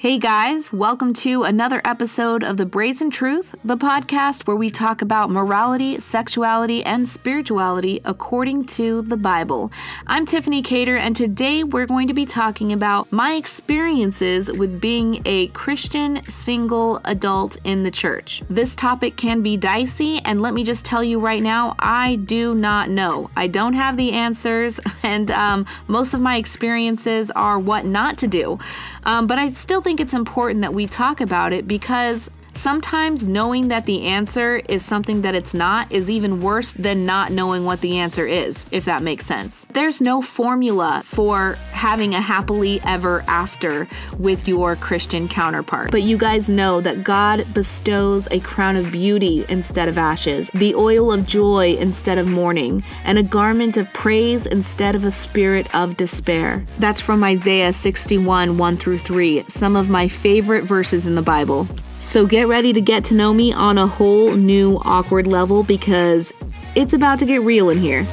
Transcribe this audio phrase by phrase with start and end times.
[0.00, 5.02] Hey guys, welcome to another episode of The Brazen Truth, the podcast where we talk
[5.02, 9.70] about morality, sexuality, and spirituality according to the Bible.
[10.06, 15.20] I'm Tiffany Cater, and today we're going to be talking about my experiences with being
[15.26, 18.40] a Christian single adult in the church.
[18.48, 22.54] This topic can be dicey, and let me just tell you right now, I do
[22.54, 23.28] not know.
[23.36, 28.26] I don't have the answers, and um, most of my experiences are what not to
[28.26, 28.58] do.
[29.04, 33.68] Um, but I still think it's important that we talk about it because Sometimes knowing
[33.68, 37.80] that the answer is something that it's not is even worse than not knowing what
[37.80, 39.66] the answer is, if that makes sense.
[39.72, 45.90] There's no formula for having a happily ever after with your Christian counterpart.
[45.90, 50.74] But you guys know that God bestows a crown of beauty instead of ashes, the
[50.74, 55.72] oil of joy instead of mourning, and a garment of praise instead of a spirit
[55.74, 56.64] of despair.
[56.78, 61.68] That's from Isaiah 61 1 through 3, some of my favorite verses in the Bible.
[62.10, 66.32] So get ready to get to know me on a whole new awkward level because
[66.74, 68.04] it's about to get real in here.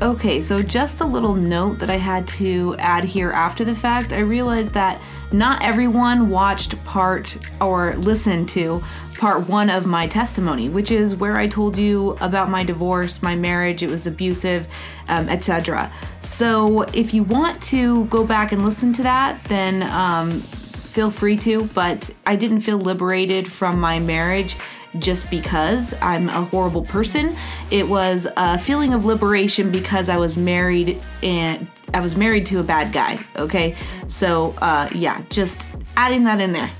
[0.00, 4.12] Okay, so just a little note that I had to add here after the fact.
[4.12, 5.00] I realized that
[5.34, 8.82] not everyone watched part or listened to
[9.18, 13.34] part one of my testimony, which is where I told you about my divorce, my
[13.34, 14.66] marriage, it was abusive,
[15.08, 15.92] um, etc.
[16.22, 21.36] So if you want to go back and listen to that, then um, feel free
[21.38, 24.56] to, but I didn't feel liberated from my marriage
[24.98, 27.36] just because I'm a horrible person.
[27.70, 32.58] It was a feeling of liberation because I was married and I was married to
[32.58, 33.18] a bad guy.
[33.36, 33.76] Okay,
[34.08, 35.64] so uh, yeah, just
[35.96, 36.70] adding that in there.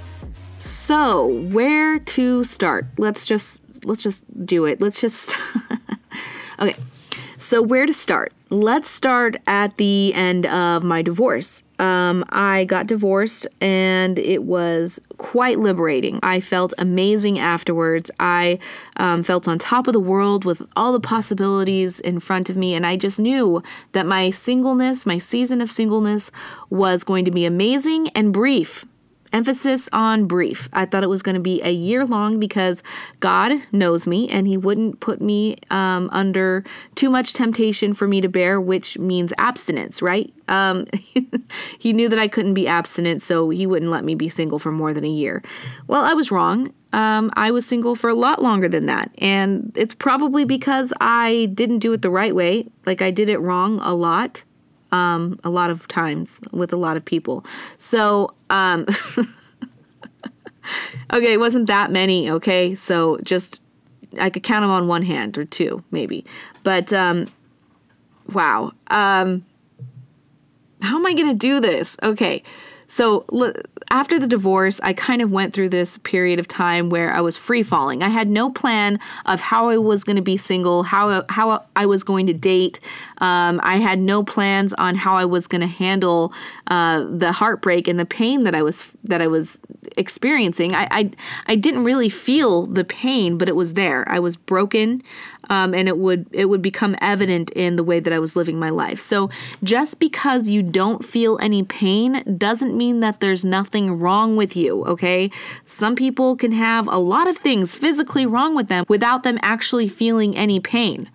[0.56, 2.86] So where to start?
[2.98, 4.80] Let's just let's just do it.
[4.80, 5.34] Let's just
[6.58, 6.76] okay.
[7.38, 8.32] So where to start?
[8.54, 11.64] Let's start at the end of my divorce.
[11.80, 16.20] Um, I got divorced and it was quite liberating.
[16.22, 18.12] I felt amazing afterwards.
[18.20, 18.60] I
[18.96, 22.74] um, felt on top of the world with all the possibilities in front of me,
[22.74, 23.60] and I just knew
[23.90, 26.30] that my singleness, my season of singleness,
[26.70, 28.86] was going to be amazing and brief
[29.34, 30.68] emphasis on brief.
[30.72, 32.82] I thought it was going to be a year long because
[33.18, 36.64] God knows me and He wouldn't put me um, under
[36.94, 40.32] too much temptation for me to bear, which means abstinence, right?
[40.48, 40.86] Um,
[41.78, 44.70] he knew that I couldn't be abstinent, so He wouldn't let me be single for
[44.70, 45.42] more than a year.
[45.88, 46.72] Well, I was wrong.
[46.92, 49.10] Um, I was single for a lot longer than that.
[49.18, 52.68] And it's probably because I didn't do it the right way.
[52.86, 54.44] Like, I did it wrong a lot
[54.94, 57.44] um, a lot of times with a lot of people.
[57.78, 58.86] So, um,
[61.12, 62.76] okay, it wasn't that many, okay?
[62.76, 63.60] So just,
[64.20, 66.24] I could count them on one hand or two, maybe.
[66.62, 67.26] But, um,
[68.32, 68.70] wow.
[68.86, 69.44] Um,
[70.80, 71.96] how am I going to do this?
[72.00, 72.44] Okay.
[72.94, 73.26] So
[73.90, 77.36] after the divorce, I kind of went through this period of time where I was
[77.36, 78.04] free falling.
[78.04, 81.86] I had no plan of how I was going to be single, how how I
[81.86, 82.78] was going to date.
[83.18, 86.32] Um, I had no plans on how I was going to handle
[86.68, 89.58] uh, the heartbreak and the pain that I was that I was
[89.96, 90.74] experiencing.
[90.74, 91.10] I, I
[91.46, 94.08] I didn't really feel the pain, but it was there.
[94.08, 95.02] I was broken
[95.50, 98.58] um, and it would it would become evident in the way that I was living
[98.58, 99.00] my life.
[99.00, 99.30] So
[99.62, 104.84] just because you don't feel any pain doesn't mean that there's nothing wrong with you.
[104.84, 105.30] Okay,
[105.66, 109.88] some people can have a lot of things physically wrong with them without them actually
[109.88, 111.10] feeling any pain.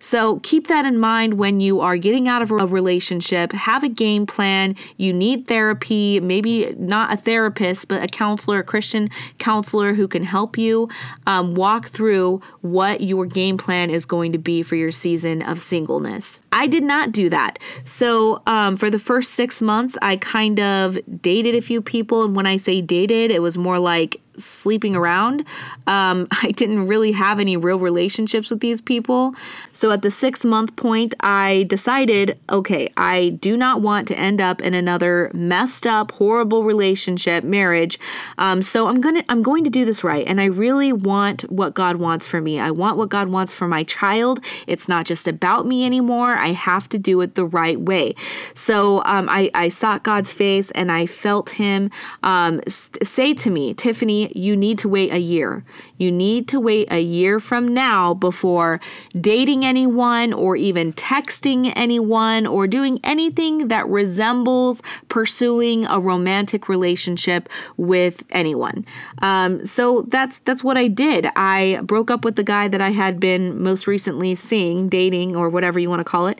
[0.00, 3.52] So keep that in mind when you are getting out of a relationship.
[3.52, 4.74] Have a game plan.
[4.96, 10.24] You need therapy, maybe not a therapist, but a counselor, a Christian counselor who can
[10.24, 10.88] help you
[11.26, 15.60] um, walk through what your game plan is going to be for your season of
[15.60, 16.40] singleness.
[16.50, 17.58] I did not do that.
[17.84, 22.24] So um, for the first six months, I kind of dated a few people.
[22.24, 25.44] And when I say dated, it was more like sleeping around.
[25.86, 29.34] Um, I didn't really have any real relationships with these people.
[29.72, 34.40] So at the six month point, I decided okay, I do not want to end
[34.40, 37.98] up in another messed up, horrible relationship, marriage.
[38.38, 41.74] Um, so I'm gonna I'm going to do this right, and I really want what
[41.74, 42.58] God wants for me.
[42.60, 44.40] I want what God wants for my child.
[44.66, 46.36] It's not just about me anymore.
[46.36, 48.14] I have to do it the right way.
[48.54, 51.90] So um, I, I sought God's face, and I felt Him
[52.22, 55.64] um, say to me, Tiffany, you need to wait a year.
[55.96, 58.80] You need to wait a year from now before
[59.18, 67.48] dating anyone or even texting anyone or doing anything that resembles pursuing a romantic relationship
[67.76, 68.84] with anyone.
[69.22, 71.26] Um, so that's that's what I did.
[71.36, 75.48] I broke up with the guy that I had been most recently seeing, dating, or
[75.48, 76.38] whatever you want to call it,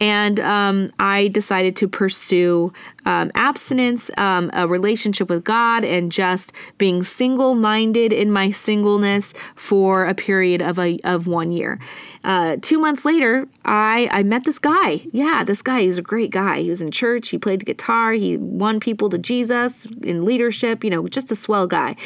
[0.00, 2.72] and um, I decided to pursue
[3.08, 9.32] um, abstinence, um, a relationship with God, and just being single minded in my singleness
[9.54, 11.80] for a period of a of one year.
[12.22, 15.06] Uh, two months later, I I met this guy.
[15.10, 15.80] Yeah, this guy.
[15.80, 16.60] He's a great guy.
[16.60, 17.30] He was in church.
[17.30, 18.12] He played the guitar.
[18.12, 20.84] He won people to Jesus in leadership.
[20.84, 21.96] You know, just a swell guy.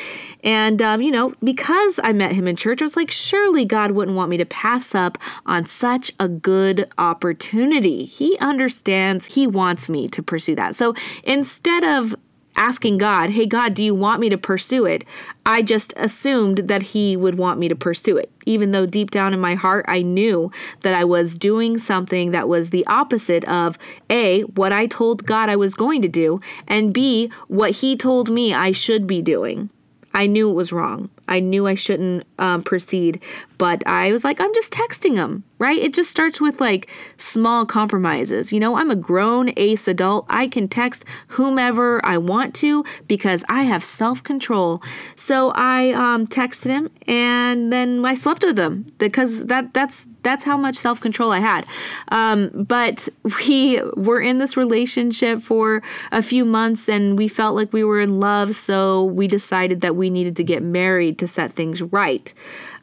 [0.44, 3.90] And um, you know, because I met him in church, I was like, surely God
[3.90, 8.04] wouldn't want me to pass up on such a good opportunity.
[8.04, 9.26] He understands.
[9.34, 10.76] He wants me to pursue that.
[10.76, 10.91] So
[11.24, 12.14] instead of
[12.56, 15.04] asking God, hey, God, do you want me to pursue it?
[15.46, 19.32] I just assumed that He would want me to pursue it, even though deep down
[19.32, 20.50] in my heart, I knew
[20.80, 23.78] that I was doing something that was the opposite of
[24.10, 28.30] A, what I told God I was going to do, and B, what He told
[28.30, 29.70] me I should be doing.
[30.14, 31.08] I knew it was wrong.
[31.28, 33.20] I knew I shouldn't um, proceed,
[33.58, 35.78] but I was like, I'm just texting him, right?
[35.78, 38.52] It just starts with like small compromises.
[38.52, 40.26] You know, I'm a grown ace adult.
[40.28, 44.82] I can text whomever I want to because I have self control.
[45.14, 50.44] So I um, texted him and then I slept with him because that that's that's
[50.44, 51.66] how much self control I had.
[52.08, 53.08] Um, but
[53.46, 58.00] we were in this relationship for a few months and we felt like we were
[58.00, 58.54] in love.
[58.54, 62.32] So we decided that we needed to get married married to set things right.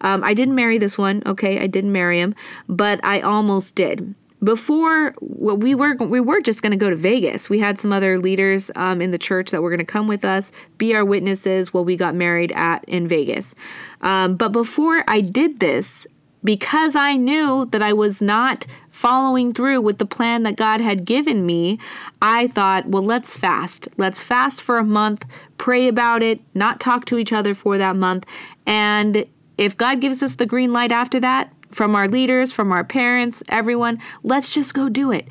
[0.02, 1.60] Um, I didn't marry this one, okay?
[1.60, 2.36] I didn't marry him,
[2.68, 4.16] but I almost did.
[4.42, 7.50] Before well, we were we were just going to go to Vegas.
[7.50, 10.24] We had some other leaders um, in the church that were going to come with
[10.24, 13.54] us, be our witnesses while we got married at in Vegas.
[14.00, 16.08] Um, but before I did this,
[16.44, 21.06] because I knew that I was not following through with the plan that God had
[21.06, 21.80] given me,
[22.22, 23.88] I thought, well, let's fast.
[23.98, 25.26] Let's fast for a month,
[25.58, 28.26] pray about it, not talk to each other for that month.
[28.66, 29.26] And
[29.58, 33.44] if God gives us the green light after that, from our leaders, from our parents,
[33.50, 35.28] everyone, let's just go do it.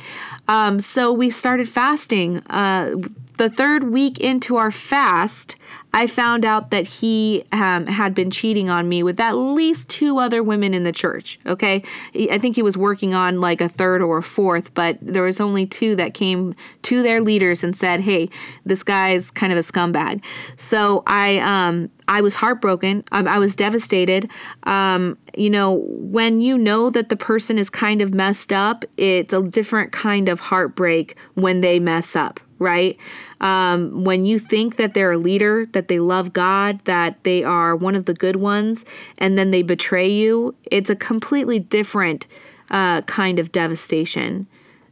[0.47, 2.39] Um, so we started fasting.
[2.47, 2.95] Uh,
[3.39, 5.57] the third week into our fast,
[5.93, 10.19] I found out that he um, had been cheating on me with at least two
[10.19, 11.41] other women in the church.
[11.47, 11.83] Okay.
[12.31, 15.41] I think he was working on like a third or a fourth, but there was
[15.41, 18.29] only two that came to their leaders and said, Hey,
[18.65, 20.23] this guy's kind of a scumbag.
[20.57, 23.05] So I, um, I was heartbroken.
[23.13, 24.31] Um, I was devastated.
[24.65, 29.33] Um, you know, when you know that the person is kind of messed up, it's
[29.33, 32.97] a different kind of heartbreak when they mess up, right?
[33.41, 37.77] Um, when you think that they're a leader, that they love God, that they are
[37.77, 38.85] one of the good ones,
[39.17, 42.27] and then they betray you, it's a completely different
[42.71, 44.47] uh, kind of devastation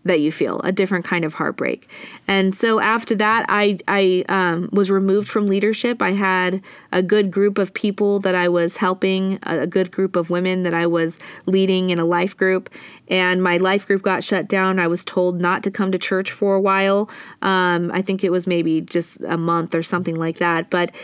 [0.07, 1.89] that you feel, a different kind of heartbreak.
[2.27, 6.01] And so after that, I I um, was removed from leadership.
[6.01, 6.63] I had
[6.93, 10.75] a good group of people that I was helping, a good group of women that
[10.75, 12.71] I was leading in a life group,
[13.09, 14.79] and my life group got shut down.
[14.79, 17.11] I was told not to come to church for a while.
[17.43, 20.95] Um, I think it was maybe just a month or something like that, but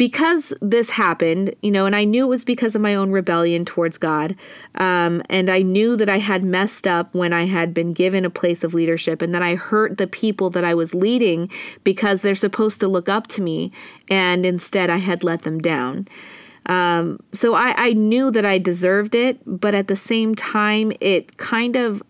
[0.00, 3.66] because this happened, you know, and I knew it was because of my own rebellion
[3.66, 4.34] towards God,
[4.76, 8.30] um, and I knew that I had messed up when I had been given a
[8.30, 11.50] place of leadership, and that I hurt the people that I was leading
[11.84, 13.72] because they're supposed to look up to me,
[14.08, 16.08] and instead I had let them down.
[16.64, 21.36] Um, so I, I knew that I deserved it, but at the same time, it
[21.36, 22.02] kind of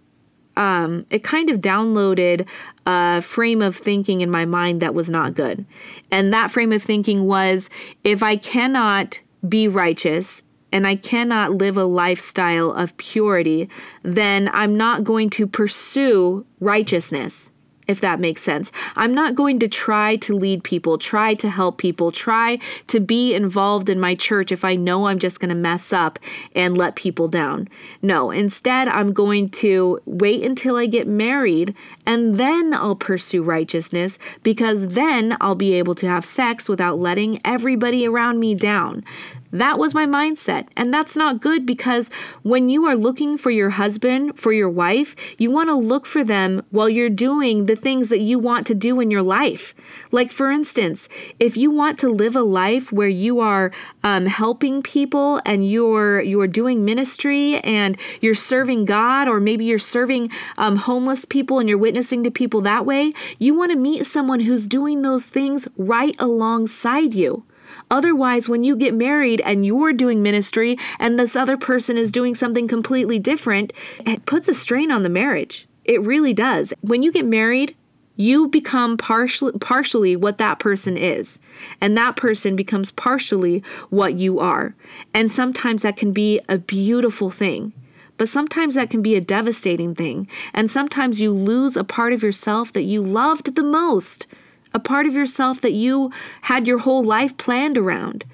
[0.57, 2.47] um, it kind of downloaded
[2.87, 5.65] a frame of thinking in my mind that was not good.
[6.11, 7.71] And that frame of thinking was
[8.05, 10.43] if I cannot be righteous
[10.73, 13.69] and I cannot live a lifestyle of purity,
[14.03, 17.51] then I'm not going to pursue righteousness
[17.87, 18.71] if that makes sense.
[18.97, 23.35] I'm not going to try to lead people, try to help people, try to be
[23.35, 26.19] involved in my church if I know I'm just going to mess up
[26.55, 27.69] and let people down.
[28.01, 31.75] No, instead, I'm going to wait until I get married
[32.07, 37.41] and then I'll pursue righteousness because then I'll be able to have sex without letting
[37.45, 39.05] everybody around me down.
[39.53, 40.69] That was my mindset.
[40.77, 42.09] And that's not good because
[42.43, 46.23] when you are looking for your husband, for your wife, you want to look for
[46.23, 49.75] them while you're doing the things that you want to do in your life.
[50.13, 51.09] Like, for instance,
[51.41, 53.73] if you want to live a life where you are
[54.05, 59.79] um, helping people and you're you're doing ministry and you're serving God, or maybe you're
[59.79, 64.07] serving um, homeless people and you're witnessing to people that way, you want to meet
[64.07, 67.45] someone who's doing those things right alongside you
[67.91, 72.35] Otherwise, when you get married and you're doing ministry and this other person is doing
[72.35, 73.73] something completely different,
[74.07, 75.67] it puts a strain on the marriage.
[75.85, 76.73] It really does.
[76.83, 77.75] When you get married,
[78.15, 81.39] you become partially partially what that person is
[81.81, 84.75] and that person becomes partially what you are
[85.15, 87.73] and sometimes that can be a beautiful thing
[88.19, 92.23] but sometimes that can be a devastating thing and sometimes you lose a part of
[92.23, 94.27] yourself that you loved the most
[94.73, 96.11] a part of yourself that you
[96.43, 98.25] had your whole life planned around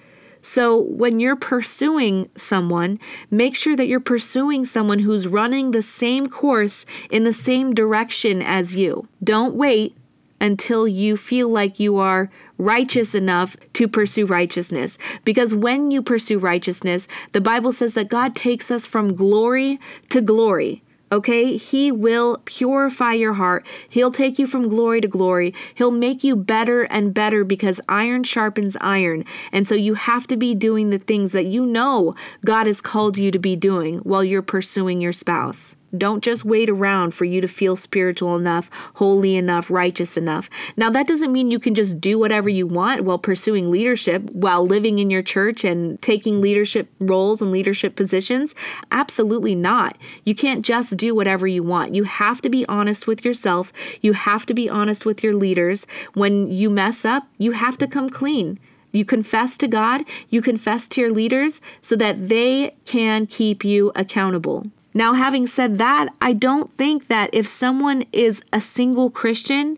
[0.47, 3.01] so when you're pursuing someone,
[3.33, 8.41] make sure that you're pursuing someone who's running the same course in the same direction
[8.41, 9.09] as you.
[9.25, 9.97] Don't wait
[10.41, 14.99] until you feel like you are righteous enough to pursue righteousness.
[15.25, 20.21] Because when you pursue righteousness, the Bible says that God takes us from glory to
[20.21, 20.85] glory.
[21.13, 23.65] Okay, He will purify your heart.
[23.89, 25.55] He'll take you from glory to glory.
[25.75, 29.25] He'll make you better and better because iron sharpens iron.
[29.53, 33.19] And so you have to be doing the things that you know God has called
[33.19, 35.77] you to be doing while you're pursuing your spouse.
[35.99, 40.51] Don't just wait around for you to feel spiritual enough, holy enough, righteous enough.
[40.77, 44.67] Now, that doesn't mean you can just do whatever you want while pursuing leadership, while
[44.67, 48.55] living in your church and taking leadership roles and leadership positions.
[48.91, 49.97] Absolutely not.
[50.25, 51.95] You can't just do whatever you want.
[51.95, 53.73] You have to be honest with yourself.
[54.01, 55.87] You have to be honest with your leaders.
[56.15, 58.59] When you mess up, you have to come clean.
[58.93, 63.93] You confess to God, you confess to your leaders so that they can keep you
[63.95, 64.65] accountable.
[64.97, 69.77] Now, having said that, I don't think that if someone is a single Christian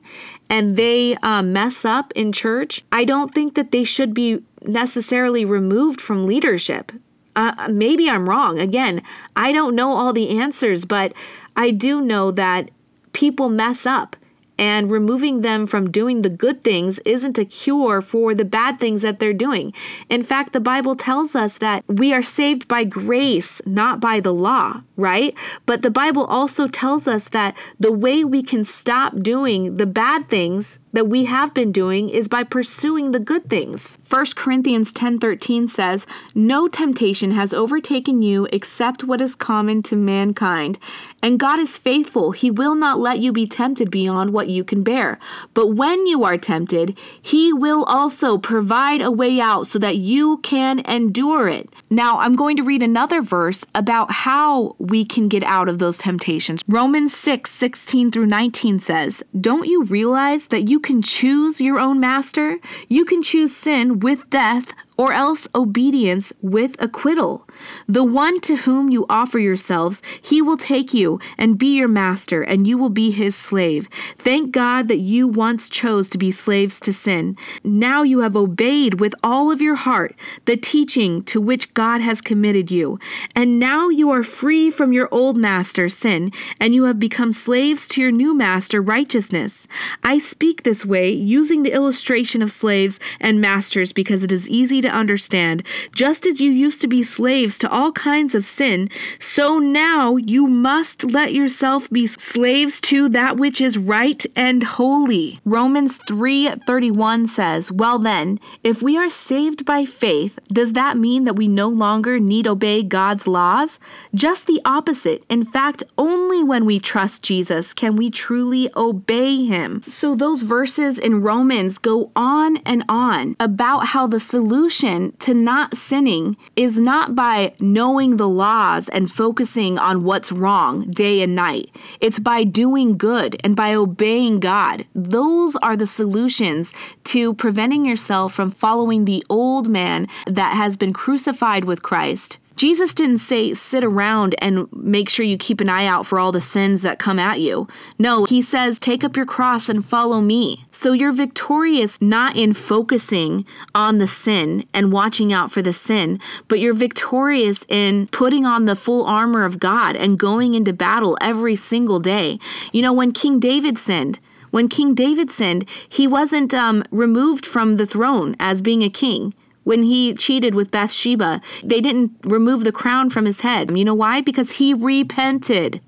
[0.48, 5.44] and they uh, mess up in church, I don't think that they should be necessarily
[5.44, 6.92] removed from leadership.
[7.34, 8.60] Uh, maybe I'm wrong.
[8.60, 9.02] Again,
[9.34, 11.12] I don't know all the answers, but
[11.56, 12.70] I do know that
[13.12, 14.14] people mess up
[14.58, 19.02] and removing them from doing the good things isn't a cure for the bad things
[19.02, 19.72] that they're doing.
[20.08, 24.34] In fact, the Bible tells us that we are saved by grace, not by the
[24.34, 25.34] law, right?
[25.64, 30.28] But the Bible also tells us that the way we can stop doing the bad
[30.28, 33.96] things that we have been doing is by pursuing the good things.
[34.08, 40.78] 1 Corinthians 10:13 says, "No temptation has overtaken you except what is common to mankind,
[41.22, 42.32] and God is faithful.
[42.32, 45.18] He will not let you be tempted beyond what you can bear.
[45.54, 50.38] But when you are tempted, he will also provide a way out so that you
[50.38, 55.42] can endure it." Now, I'm going to read another verse about how we can get
[55.44, 56.62] out of those temptations.
[56.68, 61.98] Romans 6, 16 through 19 says, Don't you realize that you can choose your own
[61.98, 62.60] master?
[62.86, 67.48] You can choose sin with death or else obedience with acquittal.
[67.86, 72.42] The one to whom you offer yourselves, he will take you and be your master,
[72.42, 73.88] and you will be his slave.
[74.18, 77.36] Thank God that you once chose to be slaves to sin.
[77.62, 82.20] Now you have obeyed with all of your heart the teaching to which God has
[82.20, 82.98] committed you.
[83.36, 87.86] And now you are free from your old master, sin, and you have become slaves
[87.88, 89.68] to your new master, righteousness.
[90.02, 94.80] I speak this way using the illustration of slaves and masters because it is easy
[94.80, 95.62] to to understand.
[95.94, 98.88] Just as you used to be slaves to all kinds of sin,
[99.20, 105.40] so now you must let yourself be slaves to that which is right and holy.
[105.44, 111.36] Romans 3:31 says, "Well then, if we are saved by faith, does that mean that
[111.36, 113.78] we no longer need obey God's laws?
[114.14, 115.24] Just the opposite.
[115.28, 120.98] In fact, only when we trust Jesus can we truly obey him." So those verses
[120.98, 126.78] in Romans go on and on about how the solution solution to not sinning is
[126.78, 131.70] not by knowing the laws and focusing on what's wrong day and night.
[132.00, 134.86] It's by doing good and by obeying God.
[134.94, 136.72] Those are the solutions
[137.04, 142.92] to preventing yourself from following the old man that has been crucified with Christ Jesus
[142.92, 146.40] didn't say sit around and make sure you keep an eye out for all the
[146.40, 147.68] sins that come at you.
[148.00, 150.66] No, he says take up your cross and follow me.
[150.72, 153.46] So you're victorious not in focusing
[153.76, 158.64] on the sin and watching out for the sin, but you're victorious in putting on
[158.64, 162.40] the full armor of God and going into battle every single day.
[162.72, 164.18] You know, when King David sinned,
[164.50, 169.32] when King David sinned, he wasn't um, removed from the throne as being a king
[169.68, 173.76] when he cheated with Bathsheba, they didn't remove the crown from his head.
[173.76, 174.22] You know why?
[174.22, 175.82] Because he repented.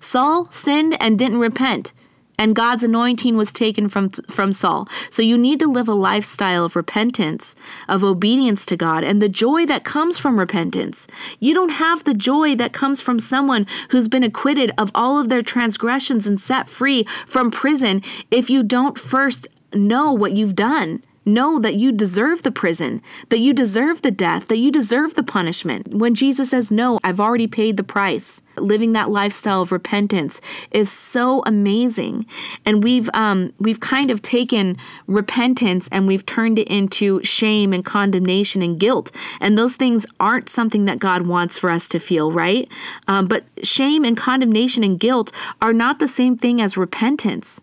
[0.00, 1.92] Saul sinned and didn't repent
[2.38, 4.88] and God's anointing was taken from from Saul.
[5.10, 7.54] So you need to live a lifestyle of repentance,
[7.86, 11.06] of obedience to God and the joy that comes from repentance.
[11.40, 15.28] You don't have the joy that comes from someone who's been acquitted of all of
[15.28, 21.02] their transgressions and set free from prison if you don't first know what you've done
[21.28, 25.22] know that you deserve the prison, that you deserve the death, that you deserve the
[25.22, 25.94] punishment.
[25.94, 28.42] When Jesus says, No, I've already paid the price.
[28.56, 30.40] Living that lifestyle of repentance
[30.72, 32.26] is so amazing.
[32.64, 37.84] And we've um, we've kind of taken repentance and we've turned it into shame and
[37.84, 39.12] condemnation and guilt.
[39.40, 42.68] And those things aren't something that God wants for us to feel, right?
[43.06, 45.30] Um, but shame and condemnation and guilt
[45.62, 47.60] are not the same thing as repentance.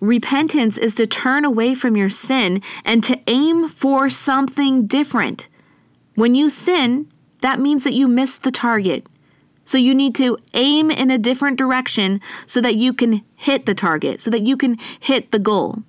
[0.00, 5.48] Repentance is to turn away from your sin and to aim for something different.
[6.14, 7.10] When you sin,
[7.42, 9.06] that means that you miss the target.
[9.64, 13.74] So you need to aim in a different direction so that you can hit the
[13.74, 15.82] target, so that you can hit the goal.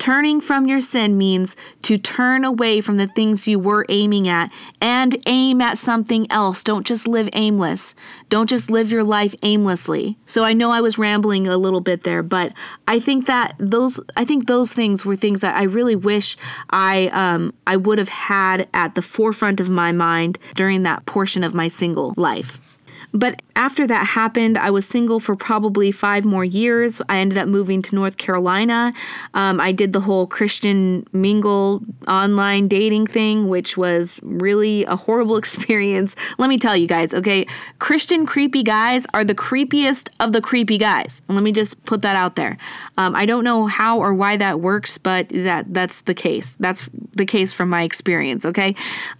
[0.00, 4.50] Turning from your sin means to turn away from the things you were aiming at
[4.80, 6.62] and aim at something else.
[6.62, 7.94] Don't just live aimless.
[8.30, 10.16] Don't just live your life aimlessly.
[10.24, 12.54] So I know I was rambling a little bit there, but
[12.88, 16.38] I think that those I think those things were things that I really wish
[16.70, 21.44] I um, I would have had at the forefront of my mind during that portion
[21.44, 22.58] of my single life.
[23.12, 27.00] But after that happened, I was single for probably five more years.
[27.08, 28.92] I ended up moving to North Carolina.
[29.34, 35.36] Um, I did the whole Christian mingle online dating thing, which was really a horrible
[35.42, 36.14] experience.
[36.38, 37.46] Let me tell you guys, okay?
[37.78, 41.22] Christian creepy guys are the creepiest of the creepy guys.
[41.28, 42.56] Let me just put that out there.
[42.96, 46.56] Um, I don't know how or why that works, but that that's the case.
[46.56, 48.74] That's the case from my experience, okay?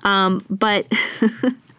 [0.05, 0.87] Um, but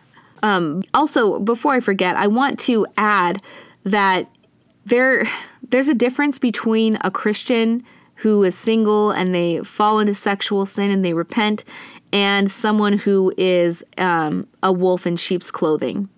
[0.43, 3.41] Um, also, before I forget, I want to add
[3.83, 4.29] that
[4.85, 5.29] there
[5.69, 7.83] there's a difference between a Christian
[8.15, 11.63] who is single and they fall into sexual sin and they repent,
[12.13, 16.09] and someone who is um, a wolf in sheep's clothing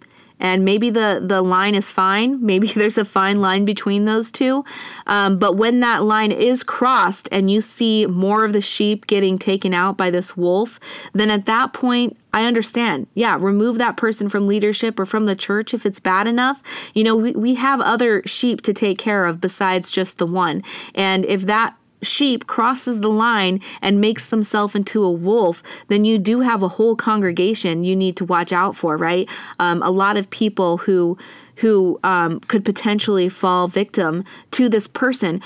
[0.43, 4.63] and maybe the the line is fine maybe there's a fine line between those two
[5.07, 9.39] um, but when that line is crossed and you see more of the sheep getting
[9.39, 10.79] taken out by this wolf
[11.13, 13.05] then at that point I understand.
[13.13, 16.63] Yeah, remove that person from leadership or from the church if it's bad enough.
[16.95, 20.63] You know, we, we have other sheep to take care of besides just the one.
[20.95, 26.19] And if that sheep crosses the line and makes themselves into a wolf, then you
[26.19, 29.29] do have a whole congregation you need to watch out for, right?
[29.59, 31.17] Um, a lot of people who
[31.57, 35.41] who um, could potentially fall victim to this person,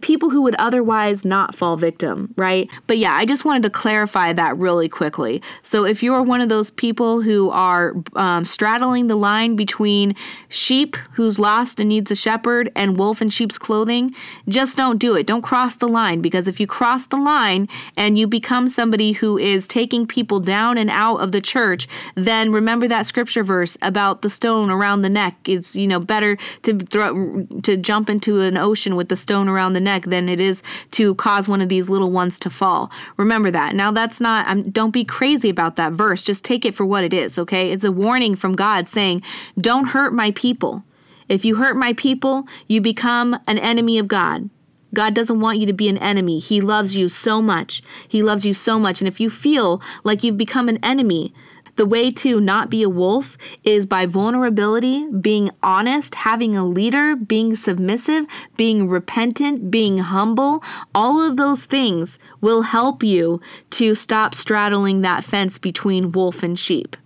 [0.00, 2.70] people who would otherwise not fall victim, right?
[2.86, 5.42] But yeah, I just wanted to clarify that really quickly.
[5.62, 10.14] So if you're one of those people who are um, straddling the line between
[10.48, 14.14] sheep who's lost and needs a shepherd and wolf in sheep's clothing,
[14.48, 15.26] just don't do it.
[15.26, 19.38] Don't cross the line because if you cross the line and you become somebody who
[19.38, 24.22] is taking people down and out of the church, then remember that scripture verse about
[24.22, 28.56] the stone around the neck it's you know better to throw to jump into an
[28.56, 31.88] ocean with the stone around the neck than it is to cause one of these
[31.88, 32.90] little ones to fall.
[33.16, 33.74] Remember that.
[33.74, 34.46] Now that's not.
[34.46, 36.22] I'm, don't be crazy about that verse.
[36.22, 37.38] Just take it for what it is.
[37.38, 39.22] Okay, it's a warning from God saying,
[39.58, 40.84] "Don't hurt my people."
[41.28, 44.48] If you hurt my people, you become an enemy of God.
[44.94, 46.38] God doesn't want you to be an enemy.
[46.38, 47.82] He loves you so much.
[48.06, 49.00] He loves you so much.
[49.00, 51.34] And if you feel like you've become an enemy,
[51.78, 57.14] the way to not be a wolf is by vulnerability, being honest, having a leader,
[57.14, 60.62] being submissive, being repentant, being humble.
[60.94, 66.58] All of those things will help you to stop straddling that fence between wolf and
[66.58, 66.96] sheep.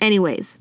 [0.00, 0.58] Anyways,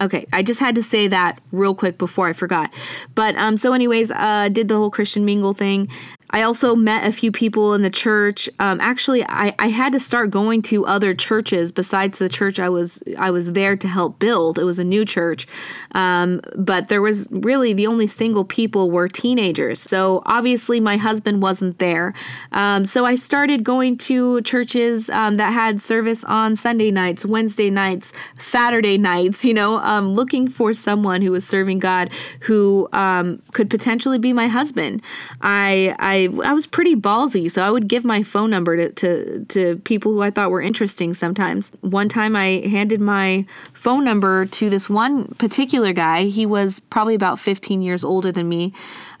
[0.00, 2.74] Okay, I just had to say that real quick before I forgot.
[3.14, 5.88] But um, so, anyways, uh, did the whole Christian mingle thing.
[6.34, 8.50] I also met a few people in the church.
[8.58, 12.68] Um, actually, I, I had to start going to other churches besides the church I
[12.68, 14.58] was I was there to help build.
[14.58, 15.46] It was a new church,
[15.94, 19.78] um, but there was really the only single people were teenagers.
[19.78, 22.12] So obviously, my husband wasn't there.
[22.50, 27.70] Um, so I started going to churches um, that had service on Sunday nights, Wednesday
[27.70, 29.44] nights, Saturday nights.
[29.44, 34.32] You know, um, looking for someone who was serving God who um, could potentially be
[34.32, 35.00] my husband.
[35.40, 39.44] I I I was pretty ballsy, so I would give my phone number to, to
[39.46, 41.70] to people who I thought were interesting sometimes.
[41.80, 46.24] One time I handed my phone number to this one particular guy.
[46.24, 48.72] He was probably about 15 years older than me.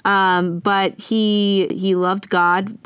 [0.04, 2.76] Um, but he he loved God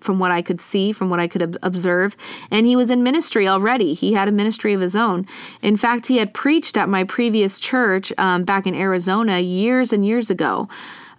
[0.00, 2.16] from what I could see, from what I could observe,
[2.50, 3.94] and he was in ministry already.
[3.94, 5.26] He had a ministry of his own.
[5.60, 10.06] In fact, he had preached at my previous church um, back in Arizona years and
[10.06, 10.68] years ago.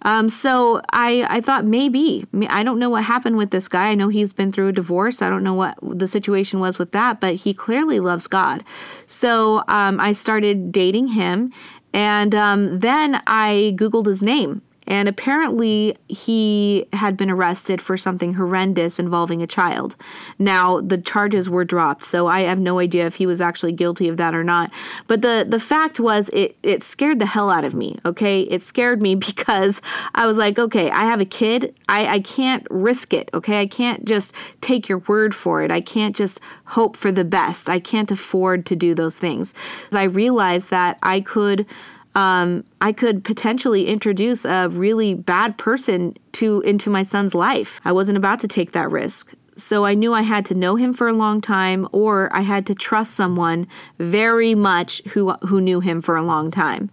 [0.02, 3.88] Um, so I, I thought maybe I don't know what happened with this guy.
[3.88, 5.22] I know he's been through a divorce.
[5.22, 8.64] I don't know what the situation was with that, but he clearly loves God.
[9.06, 11.52] So um, I started dating him,
[11.92, 18.34] and um, then I Googled his name And apparently, he had been arrested for something
[18.34, 19.94] horrendous involving a child.
[20.36, 24.08] Now, the charges were dropped, so I have no idea if he was actually guilty
[24.08, 24.72] of that or not.
[25.06, 28.40] But the, the fact was, it, it scared the hell out of me, okay?
[28.40, 29.80] It scared me because
[30.12, 31.72] I was like, okay, I have a kid.
[31.88, 33.60] I, I can't risk it, okay?
[33.60, 35.70] I can't just take your word for it.
[35.70, 37.68] I can't just hope for the best.
[37.68, 39.54] I can't afford to do those things.
[39.92, 41.64] I realized that I could
[42.14, 47.80] um, I could potentially introduce a really bad person to into my son's life.
[47.84, 49.32] I wasn't about to take that risk.
[49.56, 52.66] So I knew I had to know him for a long time or I had
[52.66, 53.66] to trust someone
[53.98, 56.90] very much who who knew him for a long time.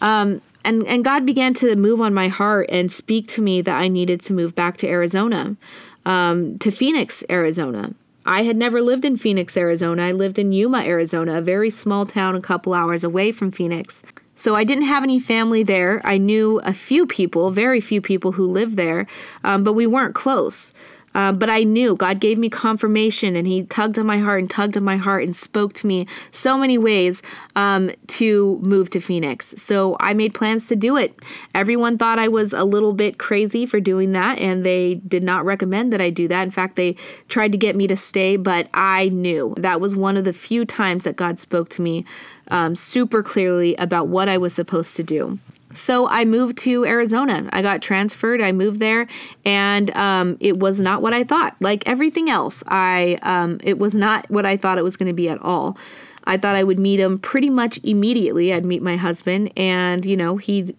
[0.00, 3.78] Um, and and God began to move on my heart and speak to me that
[3.78, 5.56] I needed to move back to Arizona,
[6.04, 7.94] um, to Phoenix, Arizona.
[8.24, 10.04] I had never lived in Phoenix, Arizona.
[10.04, 14.04] I lived in Yuma, Arizona, a very small town a couple hours away from Phoenix.
[14.42, 16.00] So I didn't have any family there.
[16.04, 19.06] I knew a few people, very few people who lived there,
[19.44, 20.72] um, but we weren't close.
[21.14, 24.50] Uh, but I knew God gave me confirmation and He tugged on my heart and
[24.50, 27.22] tugged on my heart and spoke to me so many ways
[27.56, 29.54] um, to move to Phoenix.
[29.56, 31.18] So I made plans to do it.
[31.54, 35.44] Everyone thought I was a little bit crazy for doing that, and they did not
[35.44, 36.42] recommend that I do that.
[36.42, 36.96] In fact, they
[37.28, 40.64] tried to get me to stay, but I knew that was one of the few
[40.64, 42.04] times that God spoke to me
[42.48, 45.38] um, super clearly about what I was supposed to do.
[45.74, 47.48] So I moved to Arizona.
[47.52, 48.40] I got transferred.
[48.40, 49.06] I moved there,
[49.44, 51.56] and um, it was not what I thought.
[51.60, 55.14] Like everything else, I um, it was not what I thought it was going to
[55.14, 55.76] be at all.
[56.24, 58.52] I thought I would meet him pretty much immediately.
[58.52, 60.76] I'd meet my husband, and you know, he'd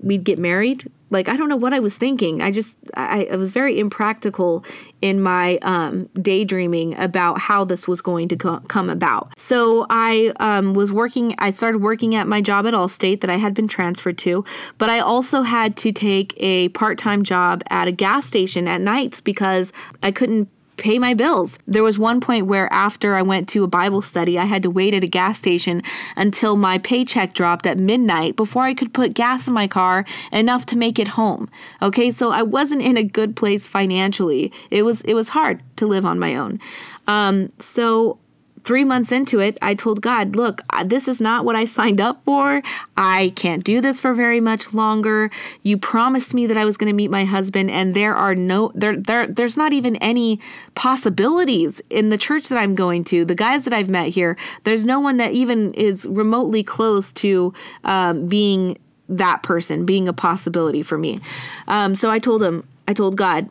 [0.00, 2.42] we'd get married like I don't know what I was thinking.
[2.42, 4.64] I just I, I was very impractical
[5.00, 9.38] in my um, daydreaming about how this was going to co- come about.
[9.38, 11.34] So I um, was working.
[11.38, 14.44] I started working at my job at Allstate that I had been transferred to,
[14.78, 18.80] but I also had to take a part time job at a gas station at
[18.80, 21.58] nights because I couldn't pay my bills.
[21.66, 24.70] There was one point where after I went to a Bible study, I had to
[24.70, 25.82] wait at a gas station
[26.16, 30.66] until my paycheck dropped at midnight before I could put gas in my car enough
[30.66, 31.48] to make it home.
[31.80, 34.52] Okay, so I wasn't in a good place financially.
[34.70, 36.60] It was it was hard to live on my own.
[37.06, 38.18] Um, so
[38.66, 42.22] three months into it, I told God, look, this is not what I signed up
[42.24, 42.62] for.
[42.96, 45.30] I can't do this for very much longer.
[45.62, 48.72] You promised me that I was going to meet my husband, and there are no,
[48.74, 50.40] there, there, there's not even any
[50.74, 53.24] possibilities in the church that I'm going to.
[53.24, 57.54] The guys that I've met here, there's no one that even is remotely close to
[57.84, 58.76] um, being
[59.08, 61.20] that person, being a possibility for me.
[61.68, 63.48] Um, so I told him, I told God,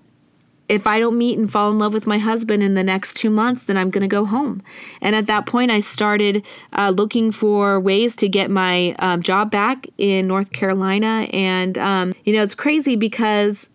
[0.67, 3.29] if I don't meet and fall in love with my husband in the next two
[3.29, 4.63] months, then I'm going to go home.
[4.99, 9.51] And at that point, I started uh, looking for ways to get my um, job
[9.51, 11.27] back in North Carolina.
[11.31, 13.69] And, um, you know, it's crazy because,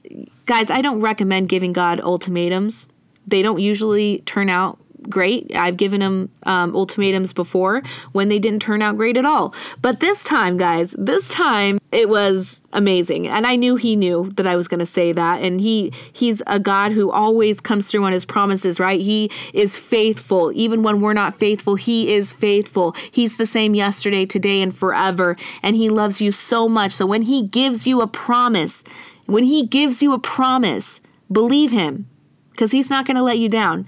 [0.47, 2.89] guys, I don't recommend giving God ultimatums.
[3.25, 5.55] They don't usually turn out great.
[5.55, 7.83] I've given him um, ultimatums before
[8.13, 9.55] when they didn't turn out great at all.
[9.81, 14.47] But this time, guys, this time it was amazing, and I knew he knew that
[14.47, 15.43] I was going to say that.
[15.43, 18.79] And he he's a God who always comes through on his promises.
[18.79, 19.01] Right?
[19.01, 21.77] He is faithful, even when we're not faithful.
[21.77, 22.95] He is faithful.
[23.11, 25.37] He's the same yesterday, today, and forever.
[25.63, 26.93] And he loves you so much.
[26.93, 28.85] So when he gives you a promise,
[29.27, 32.10] when he gives you a promise, believe him
[32.61, 33.87] because he's not going to let you down.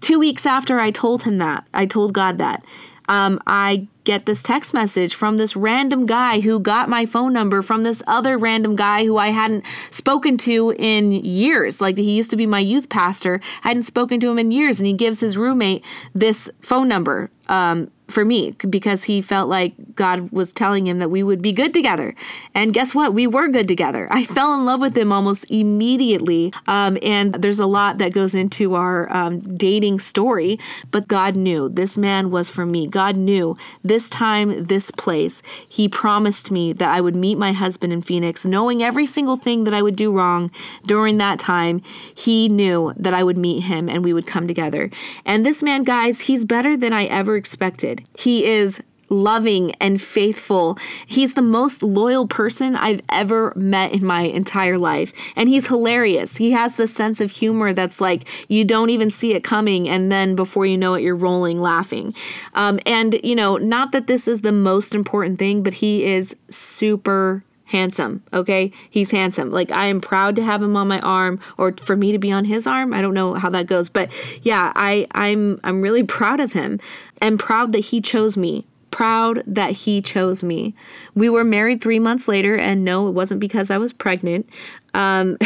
[0.00, 2.64] Two weeks after I told him that, I told God that,
[3.06, 7.60] um, I get this text message from this random guy who got my phone number
[7.60, 11.82] from this other random guy who I hadn't spoken to in years.
[11.82, 13.42] Like he used to be my youth pastor.
[13.62, 15.84] I hadn't spoken to him in years, and he gives his roommate
[16.14, 17.30] this phone number.
[17.48, 21.52] Um, for me because he felt like God was telling him that we would be
[21.52, 22.14] good together.
[22.54, 23.14] And guess what?
[23.14, 24.08] We were good together.
[24.10, 26.52] I fell in love with him almost immediately.
[26.66, 30.58] Um, and there's a lot that goes into our um, dating story,
[30.90, 32.86] but God knew this man was for me.
[32.86, 35.42] God knew this time, this place.
[35.66, 39.64] He promised me that I would meet my husband in Phoenix, knowing every single thing
[39.64, 40.50] that I would do wrong
[40.86, 41.80] during that time.
[42.14, 44.90] He knew that I would meet him and we would come together.
[45.24, 48.04] And this man, guys, he's better than I ever expected.
[48.16, 50.78] He is loving and faithful.
[51.06, 55.12] He's the most loyal person I've ever met in my entire life.
[55.36, 56.38] And he's hilarious.
[56.38, 59.88] He has this sense of humor that's like you don't even see it coming.
[59.88, 62.14] And then before you know it, you're rolling laughing.
[62.54, 66.34] Um, and, you know, not that this is the most important thing, but he is
[66.48, 71.40] super handsome okay he's handsome like i am proud to have him on my arm
[71.58, 74.08] or for me to be on his arm i don't know how that goes but
[74.42, 76.78] yeah i i'm i'm really proud of him
[77.20, 80.72] and proud that he chose me proud that he chose me.
[81.16, 84.48] We were married three months later, and no, it wasn't because I was pregnant.
[84.94, 85.36] Um,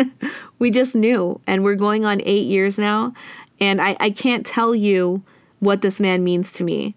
[0.58, 3.12] we just knew, and we're going on eight years now.
[3.60, 5.22] And I, I can't tell you
[5.60, 6.94] what this man means to me.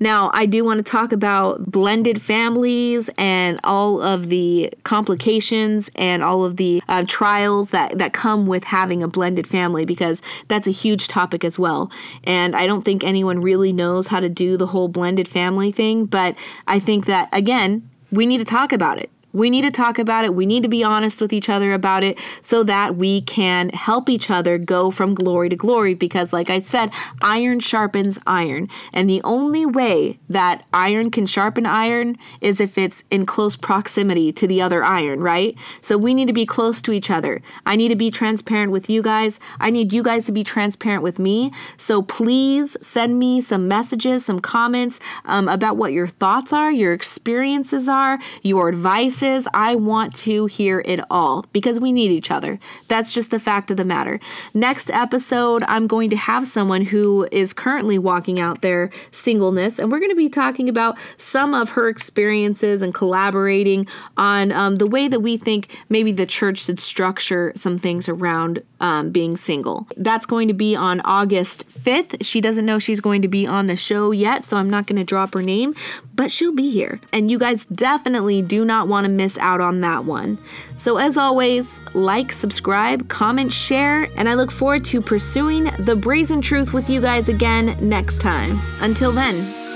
[0.00, 6.22] Now, I do want to talk about blended families and all of the complications and
[6.22, 10.68] all of the uh, trials that, that come with having a blended family because that's
[10.68, 11.90] a huge topic as well.
[12.24, 16.06] And I don't think anyone really knows how to do the whole blended family thing,
[16.06, 19.10] but I think that, again, we need to talk about it.
[19.32, 20.34] We need to talk about it.
[20.34, 24.08] We need to be honest with each other about it so that we can help
[24.08, 25.94] each other go from glory to glory.
[25.94, 28.68] Because, like I said, iron sharpens iron.
[28.92, 34.32] And the only way that iron can sharpen iron is if it's in close proximity
[34.32, 35.54] to the other iron, right?
[35.82, 37.42] So we need to be close to each other.
[37.66, 39.38] I need to be transparent with you guys.
[39.60, 41.52] I need you guys to be transparent with me.
[41.76, 46.92] So please send me some messages, some comments um, about what your thoughts are, your
[46.92, 52.58] experiences are, your advice I want to hear it all because we need each other.
[52.88, 54.20] That's just the fact of the matter.
[54.54, 59.90] Next episode, I'm going to have someone who is currently walking out their singleness, and
[59.90, 64.86] we're going to be talking about some of her experiences and collaborating on um, the
[64.86, 69.88] way that we think maybe the church should structure some things around um, being single.
[69.96, 72.24] That's going to be on August 5th.
[72.24, 74.98] She doesn't know she's going to be on the show yet, so I'm not going
[74.98, 75.74] to drop her name,
[76.14, 77.00] but she'll be here.
[77.12, 80.38] And you guys definitely do not want to miss out on that one.
[80.76, 86.40] So, as always, like, subscribe, comment, share, and I look forward to pursuing the brazen
[86.40, 88.60] truth with you guys again next time.
[88.80, 89.67] Until then,